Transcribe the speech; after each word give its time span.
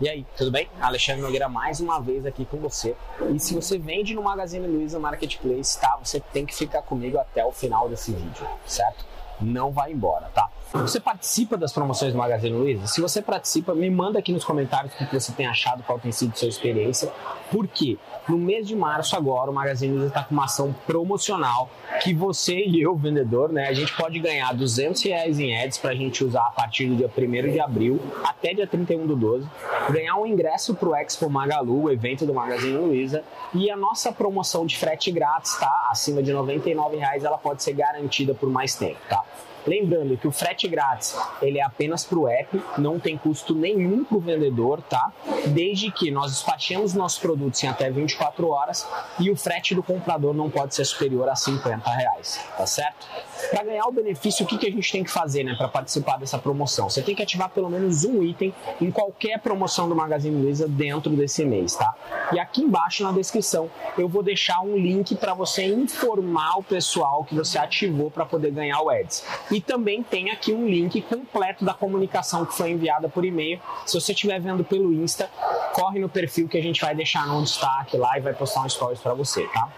E 0.00 0.08
aí, 0.08 0.24
tudo 0.34 0.50
bem? 0.50 0.66
Alexandre 0.80 1.20
Nogueira 1.20 1.46
mais 1.46 1.78
uma 1.78 2.00
vez 2.00 2.24
aqui 2.24 2.46
com 2.46 2.56
você. 2.56 2.96
E 3.34 3.38
se 3.38 3.54
você 3.54 3.76
vende 3.76 4.14
no 4.14 4.22
Magazine 4.22 4.66
Luiza 4.66 4.98
Marketplace, 4.98 5.78
tá? 5.78 5.98
Você 6.02 6.18
tem 6.18 6.46
que 6.46 6.54
ficar 6.54 6.80
comigo 6.80 7.18
até 7.18 7.44
o 7.44 7.52
final 7.52 7.86
desse 7.86 8.10
vídeo, 8.10 8.46
certo? 8.64 9.04
Não 9.38 9.70
vai 9.70 9.92
embora, 9.92 10.30
tá? 10.34 10.48
Você 10.72 10.98
participa 10.98 11.54
das 11.58 11.70
promoções 11.70 12.12
do 12.14 12.18
Magazine 12.18 12.56
Luiza? 12.56 12.86
Se 12.86 12.98
você 13.02 13.20
participa, 13.20 13.74
me 13.74 13.90
manda 13.90 14.18
aqui 14.18 14.32
nos 14.32 14.42
comentários 14.42 14.94
o 14.94 14.96
que 14.96 15.20
você 15.20 15.32
tem 15.32 15.46
achado, 15.46 15.82
qual 15.82 15.98
tem 15.98 16.12
sido 16.12 16.32
a 16.32 16.36
sua 16.36 16.48
experiência. 16.48 17.12
Por 17.50 17.66
quê? 17.66 17.98
No 18.28 18.38
mês 18.38 18.68
de 18.68 18.76
março 18.76 19.16
agora, 19.16 19.50
o 19.50 19.54
Magazine 19.54 19.92
Luiza 19.92 20.08
está 20.08 20.22
com 20.22 20.34
uma 20.34 20.44
ação 20.44 20.74
promocional 20.86 21.68
que 22.02 22.14
você 22.14 22.64
e 22.64 22.80
eu, 22.80 22.94
vendedor, 22.96 23.52
né, 23.52 23.68
a 23.68 23.72
gente 23.72 23.94
pode 23.96 24.18
ganhar 24.18 24.54
200 24.54 25.02
reais 25.02 25.38
em 25.40 25.56
ads 25.56 25.78
para 25.78 25.90
a 25.90 25.94
gente 25.94 26.24
usar 26.24 26.46
a 26.46 26.50
partir 26.50 26.86
do 26.86 26.96
dia 26.96 27.10
1 27.14 27.52
de 27.52 27.60
abril 27.60 28.00
até 28.24 28.54
dia 28.54 28.66
31 28.66 29.06
do 29.06 29.16
12, 29.16 29.48
ganhar 29.90 30.16
um 30.16 30.26
ingresso 30.26 30.74
para 30.74 30.88
o 30.88 30.94
Expo 30.94 31.28
Magalu, 31.28 31.84
o 31.84 31.90
evento 31.90 32.24
do 32.24 32.32
Magazine 32.32 32.76
Luiza, 32.76 33.22
e 33.52 33.70
a 33.70 33.76
nossa 33.76 34.12
promoção 34.12 34.64
de 34.64 34.78
frete 34.78 35.10
grátis, 35.10 35.58
tá? 35.58 35.88
Acima 35.90 36.22
de 36.22 36.32
99 36.32 36.96
reais, 36.96 37.24
ela 37.24 37.36
pode 37.36 37.62
ser 37.62 37.72
garantida 37.72 38.32
por 38.32 38.48
mais 38.48 38.74
tempo, 38.74 39.00
tá? 39.08 39.24
Lembrando 39.66 40.16
que 40.16 40.26
o 40.26 40.32
frete 40.32 40.66
grátis 40.68 41.16
ele 41.42 41.58
é 41.58 41.62
apenas 41.62 42.04
para 42.04 42.18
o 42.18 42.28
app, 42.28 42.62
não 42.78 42.98
tem 42.98 43.16
custo 43.16 43.54
nenhum 43.54 44.04
para 44.04 44.16
o 44.16 44.20
vendedor, 44.20 44.82
tá? 44.82 45.12
Desde 45.48 45.90
que 45.90 46.10
nós 46.10 46.32
despachemos 46.32 46.94
nossos 46.94 47.18
produtos 47.18 47.62
em 47.62 47.68
até 47.68 47.90
24 47.90 48.48
horas 48.48 48.86
e 49.18 49.30
o 49.30 49.36
frete 49.36 49.74
do 49.74 49.82
comprador 49.82 50.34
não 50.34 50.50
pode 50.50 50.74
ser 50.74 50.84
superior 50.84 51.28
a 51.28 51.36
50 51.36 51.90
reais, 51.90 52.40
tá 52.56 52.66
certo? 52.66 53.06
Para 53.50 53.64
ganhar 53.64 53.86
o 53.86 53.92
benefício, 53.92 54.44
o 54.44 54.48
que, 54.48 54.58
que 54.58 54.66
a 54.66 54.70
gente 54.70 54.90
tem 54.90 55.04
que 55.04 55.10
fazer 55.10 55.44
né, 55.44 55.54
para 55.56 55.68
participar 55.68 56.18
dessa 56.18 56.38
promoção? 56.38 56.88
Você 56.88 57.02
tem 57.02 57.14
que 57.14 57.22
ativar 57.22 57.50
pelo 57.50 57.70
menos 57.70 58.04
um 58.04 58.22
item 58.22 58.52
em 58.80 58.90
qualquer 58.90 59.38
promoção 59.40 59.88
do 59.88 59.94
Magazine 59.94 60.42
Luiza 60.42 60.68
dentro 60.68 61.10
desse 61.10 61.44
mês, 61.44 61.74
tá? 61.74 61.94
E 62.32 62.38
aqui 62.38 62.62
embaixo 62.62 63.02
na 63.02 63.12
descrição 63.12 63.70
eu 63.98 64.08
vou 64.08 64.22
deixar 64.22 64.60
um 64.60 64.76
link 64.76 65.14
para 65.16 65.34
você 65.34 65.64
informar 65.64 66.58
o 66.58 66.62
pessoal 66.62 67.24
que 67.24 67.34
você 67.34 67.58
ativou 67.58 68.10
para 68.10 68.24
poder 68.24 68.50
ganhar 68.50 68.80
o 68.80 68.90
Ads. 68.90 69.24
E 69.50 69.60
também 69.60 70.02
tem 70.02 70.30
aqui 70.30 70.52
um 70.52 70.66
link 70.66 71.00
completo 71.02 71.64
da 71.64 71.74
comunicação 71.74 72.44
que 72.44 72.54
foi 72.54 72.70
enviada 72.70 73.08
por 73.08 73.24
e-mail. 73.24 73.60
Se 73.86 74.00
você 74.00 74.12
estiver 74.12 74.40
vendo 74.40 74.64
pelo 74.64 74.92
Insta, 74.92 75.30
corre 75.72 75.98
no 75.98 76.08
perfil 76.08 76.48
que 76.48 76.58
a 76.58 76.62
gente 76.62 76.80
vai 76.80 76.94
deixar 76.94 77.26
no 77.26 77.42
destaque 77.42 77.96
lá 77.96 78.18
e 78.18 78.20
vai 78.20 78.32
postar 78.32 78.62
um 78.62 78.68
stories 78.68 79.00
para 79.00 79.14
você, 79.14 79.46
tá? 79.48 79.68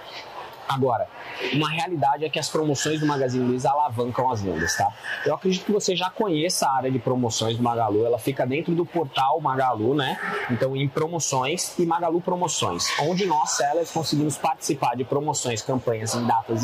Agora, 0.68 1.08
uma 1.52 1.68
realidade 1.68 2.24
é 2.24 2.28
que 2.28 2.38
as 2.38 2.48
promoções 2.48 3.00
do 3.00 3.06
Magazine 3.06 3.44
Luiza 3.44 3.70
alavancam 3.70 4.30
as 4.30 4.40
vendas, 4.40 4.76
tá? 4.76 4.88
Eu 5.26 5.34
acredito 5.34 5.64
que 5.64 5.72
você 5.72 5.94
já 5.94 6.08
conheça 6.08 6.66
a 6.66 6.76
área 6.76 6.90
de 6.90 6.98
promoções 6.98 7.56
do 7.56 7.62
Magalu, 7.62 8.06
ela 8.06 8.18
fica 8.18 8.46
dentro 8.46 8.74
do 8.74 8.86
portal 8.86 9.40
Magalu, 9.40 9.94
né? 9.94 10.18
Então, 10.50 10.76
em 10.76 10.88
promoções 10.88 11.78
e 11.78 11.84
Magalu 11.84 12.20
Promoções, 12.20 12.86
onde 13.00 13.26
nós, 13.26 13.50
sellers, 13.50 13.90
conseguimos 13.90 14.38
participar 14.38 14.96
de 14.96 15.04
promoções, 15.04 15.62
campanhas 15.62 16.14
em 16.14 16.26
datas 16.26 16.62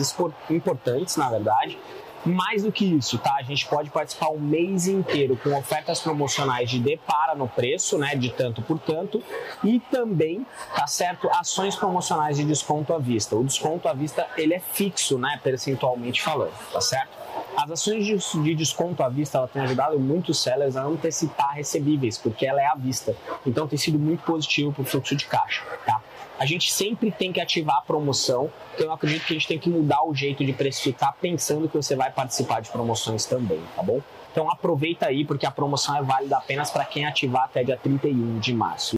importantes, 0.51 1.17
na 1.17 1.29
verdade, 1.29 1.79
mais 2.25 2.63
do 2.63 2.73
que 2.73 2.85
isso, 2.85 3.19
tá? 3.19 3.37
A 3.37 3.43
gente 3.43 3.67
pode 3.67 3.91
participar 3.91 4.31
um 4.31 4.39
mês 4.39 4.87
inteiro 4.87 5.39
com 5.43 5.57
ofertas 5.57 6.01
promocionais 6.01 6.71
de 6.71 6.79
depara 6.79 7.35
no 7.35 7.49
preço, 7.49 7.99
né? 7.99 8.15
De 8.15 8.31
tanto 8.31 8.63
por 8.63 8.79
tanto. 8.79 9.23
E 9.63 9.81
também, 9.81 10.47
tá 10.75 10.87
certo? 10.87 11.29
Ações 11.31 11.77
promocionais 11.77 12.37
de 12.37 12.45
desconto 12.45 12.93
à 12.93 12.99
vista. 12.99 13.37
O 13.37 13.45
desconto 13.45 13.89
à 13.89 13.93
vista, 13.93 14.27
ele 14.37 14.55
é 14.55 14.61
fixo, 14.61 15.19
né? 15.19 15.39
Percentualmente 15.43 16.23
falando, 16.23 16.53
tá 16.73 16.81
certo? 16.81 17.19
As 17.57 17.71
ações 17.71 18.05
de, 18.05 18.17
de 18.17 18.55
desconto 18.55 19.03
à 19.03 19.09
vista, 19.09 19.39
ela 19.39 19.49
tem 19.49 19.63
ajudado 19.63 19.99
muitos 19.99 20.41
sellers 20.41 20.77
a 20.77 20.85
antecipar 20.85 21.55
recebíveis, 21.55 22.17
porque 22.17 22.47
ela 22.47 22.61
é 22.61 22.67
à 22.67 22.75
vista. 22.75 23.17
Então 23.45 23.67
tem 23.67 23.79
sido 23.79 23.99
muito 23.99 24.23
positivo 24.23 24.73
para 24.73 24.83
o 24.83 24.85
fluxo 24.85 25.17
de 25.17 25.27
caixa, 25.27 25.63
tá? 25.85 26.01
A 26.39 26.47
gente 26.47 26.73
sempre 26.73 27.11
tem 27.11 27.33
que 27.33 27.41
ativar 27.41 27.79
a 27.79 27.81
promoção. 27.81 28.51
Então 28.75 28.87
eu 28.87 28.93
acredito 28.93 29.27
que 29.27 29.33
a 29.33 29.37
gente 29.37 29.49
tem 29.49 29.59
que 29.59 29.69
mudar 29.69 30.05
o 30.05 30.15
jeito 30.15 30.45
de 30.45 30.53
precificar 30.53 31.15
pensando 31.21 31.69
que 31.69 31.77
você 31.77 31.97
vai 31.97 32.11
participar 32.11 32.61
de 32.61 32.71
promoções 32.71 33.25
também, 33.25 33.61
tá 33.75 33.83
bom? 33.83 34.01
Então 34.31 34.51
aproveita 34.51 35.07
aí 35.07 35.25
porque 35.25 35.47
a 35.47 35.51
promoção 35.51 35.97
é 35.97 36.03
válida 36.03 36.37
apenas 36.37 36.71
para 36.71 36.85
quem 36.85 37.05
ativar 37.05 37.45
até 37.45 37.65
dia 37.65 37.77
31 37.77 38.39
de 38.39 38.55
março. 38.55 38.87